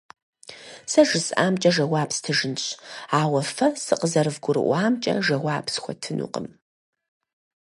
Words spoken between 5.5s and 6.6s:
схуэтынукъым.